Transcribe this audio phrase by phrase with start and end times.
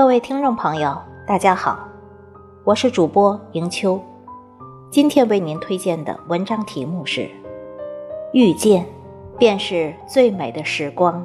[0.00, 1.78] 各位听众朋友，大家好，
[2.64, 4.00] 我是主播迎秋。
[4.90, 7.20] 今天为您推荐的文章题目是
[8.32, 8.86] 《遇见，
[9.38, 11.22] 便是最美的时光》。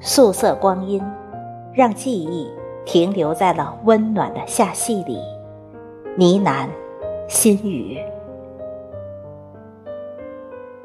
[0.00, 1.00] 素色光阴，
[1.72, 2.50] 让记忆
[2.84, 5.16] 停留在了温暖的夏季里，
[6.16, 6.68] 呢喃，
[7.28, 7.98] 心语。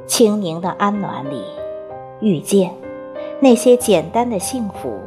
[0.05, 1.43] 清宁的安暖里，
[2.21, 2.71] 遇见
[3.39, 4.99] 那些简单的幸福，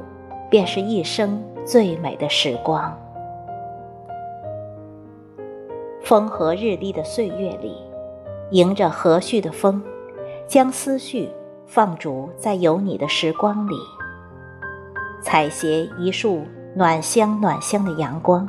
[0.51, 2.93] 便是一生最美的时光。
[6.03, 7.77] 风和日丽的岁月里，
[8.51, 9.81] 迎着和煦的风，
[10.49, 11.31] 将思绪
[11.65, 13.75] 放逐在有你的时光里。
[15.23, 16.43] 采撷一束
[16.75, 18.47] 暖香暖香的阳光，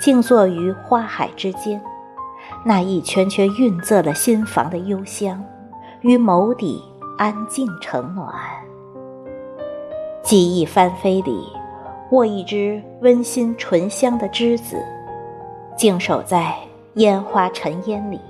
[0.00, 1.80] 静坐于花海之间，
[2.64, 5.42] 那一圈圈晕仄了心房的幽香，
[6.00, 6.82] 于眸底
[7.18, 8.34] 安静成暖。
[10.22, 11.46] 记忆翻飞里，
[12.10, 14.76] 握一支温馨醇香的栀子，
[15.76, 16.54] 静守在
[16.94, 18.20] 烟花尘烟里，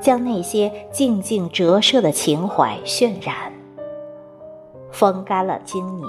[0.00, 3.52] 将那些静静折射的情怀渲染。
[4.90, 6.08] 风干了经年。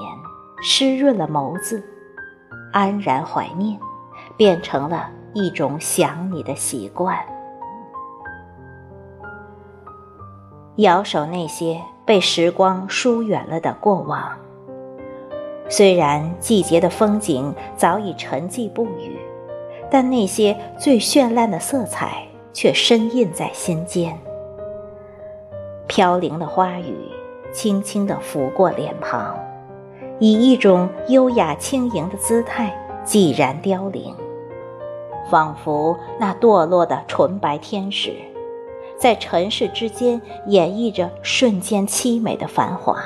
[0.65, 1.83] 湿润了眸子，
[2.71, 3.77] 安然怀念，
[4.37, 7.17] 变成了一种想你的习惯。
[10.77, 14.31] 摇手那些被时光疏远了的过往，
[15.69, 19.19] 虽然季节的风景早已沉寂不语，
[19.91, 24.17] 但那些最绚烂的色彩却深印在心间。
[25.85, 27.11] 飘零的花雨，
[27.51, 29.37] 轻轻地拂过脸庞。
[30.19, 32.73] 以一种优雅轻盈的姿态
[33.05, 34.15] 寂然凋零，
[35.29, 38.13] 仿佛那堕落的纯白天使，
[38.97, 43.01] 在尘世之间演绎着瞬间凄美的繁华。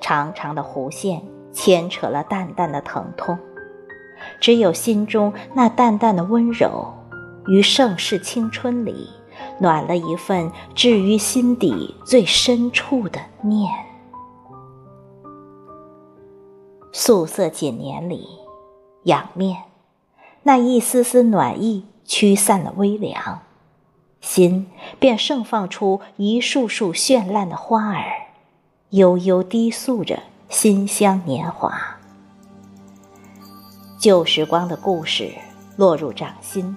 [0.00, 1.22] 长长的弧线
[1.52, 3.38] 牵扯了淡淡的疼痛，
[4.40, 6.92] 只有心中那淡淡的温柔，
[7.46, 9.08] 于盛世青春里，
[9.58, 13.70] 暖了一份置于心底最深处的念。
[16.92, 18.26] 素色锦年里，
[19.04, 19.56] 仰面，
[20.42, 23.42] 那一丝丝暖意驱散了微凉，
[24.20, 24.66] 心
[24.98, 28.04] 便盛放出一束束绚烂的花儿，
[28.90, 30.18] 悠悠低诉着
[30.48, 31.98] 馨香年华。
[33.98, 35.30] 旧时光的故事
[35.76, 36.74] 落入掌心，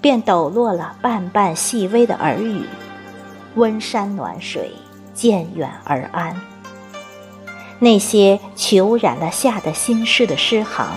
[0.00, 2.64] 便抖落了瓣瓣细微的耳语，
[3.54, 4.72] 温山暖水，
[5.14, 6.34] 渐远而安。
[7.78, 10.88] 那些求染了夏的心事的诗行，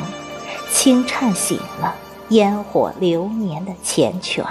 [0.74, 1.94] 轻颤醒了
[2.30, 4.46] 烟火流年的缱绻。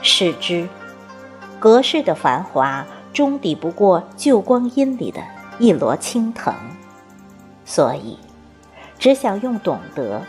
[0.00, 0.68] 是之，
[1.60, 5.22] 隔世的繁华终抵不过旧光阴里的
[5.58, 6.52] 一罗青藤，
[7.64, 8.18] 所以，
[8.98, 10.22] 只想用懂得，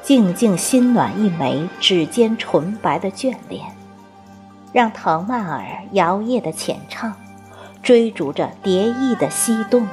[0.00, 3.66] 静静心暖一枚指尖纯白的眷恋，
[4.72, 7.12] 让藤蔓儿摇曳的浅唱。
[7.82, 9.86] 追逐着蝶翼的翕动，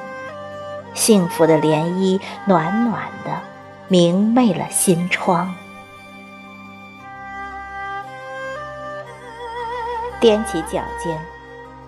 [0.96, 3.40] 幸福的涟漪暖暖的
[3.88, 5.54] 明媚了心窗。
[10.22, 11.16] 踮起脚尖，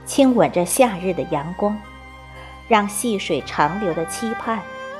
[0.06, 1.76] 亲吻着夏日的阳光，
[2.68, 4.60] 让细水长流的期盼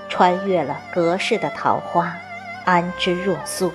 [0.10, 2.16] 穿越了隔世的桃花，
[2.66, 3.72] 安之若素。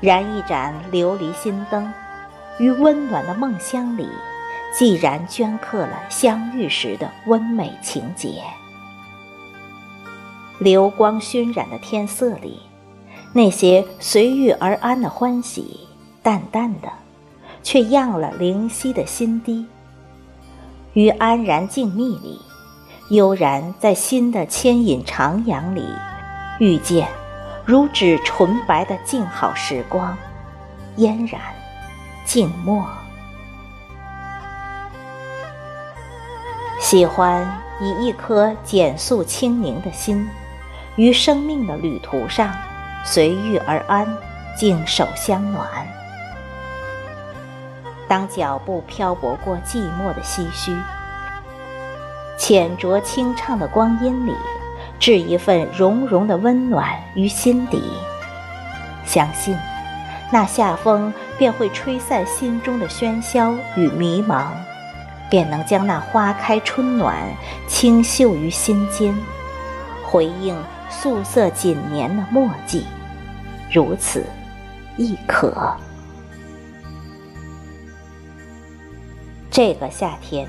[0.00, 1.92] 燃一盏琉璃心灯，
[2.58, 4.08] 于温暖的梦乡里。
[4.76, 8.42] 既然镌刻了相遇时的温美情节，
[10.58, 12.58] 流光熏染的天色里，
[13.32, 15.86] 那些随遇而安的欢喜，
[16.24, 16.88] 淡淡的，
[17.62, 19.64] 却漾了灵犀的心滴。
[20.94, 22.40] 于安然静谧里，
[23.10, 25.86] 悠然在心的牵引徜徉里，
[26.58, 27.06] 遇见
[27.64, 30.16] 如纸纯白的静好时光，
[30.96, 31.40] 嫣然，
[32.24, 32.84] 静默。
[36.84, 37.42] 喜欢
[37.80, 40.28] 以一颗简素清宁的心，
[40.96, 42.52] 于生命的旅途上
[43.02, 44.06] 随遇而安，
[44.54, 45.66] 静守相暖。
[48.06, 50.76] 当脚步漂泊过寂寞的唏嘘，
[52.36, 54.34] 浅酌清唱的光阴里，
[55.00, 57.82] 置一份融融的温暖于心底，
[59.06, 59.56] 相信
[60.30, 64.48] 那夏风便会吹散心中的喧嚣与迷茫。
[65.34, 67.16] 便能将那花开春暖
[67.66, 69.12] 清秀于心间，
[70.04, 70.56] 回应
[70.88, 72.86] 素色锦年的墨迹，
[73.68, 74.24] 如此
[74.96, 75.76] 亦可。
[79.50, 80.46] 这个夏天，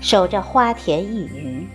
[0.00, 1.68] 守着花田一隅，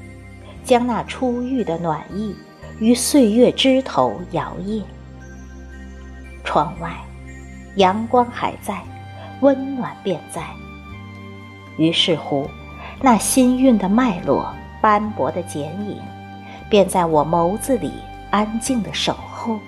[0.64, 2.36] 将那初遇的暖意
[2.80, 4.82] 于岁月枝头摇曳。
[6.44, 6.98] 窗外，
[7.76, 8.82] 阳光还在，
[9.42, 10.42] 温暖便在。
[11.78, 12.50] 于是乎，
[13.02, 15.98] 那新韵的脉络，斑驳的剪影，
[16.70, 17.92] 便在我眸子里
[18.32, 19.60] 安静的守候，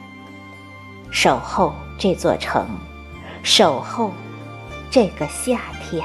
[1.10, 2.68] 守候这座城，
[3.44, 4.12] 守候
[4.90, 6.04] 这个夏天。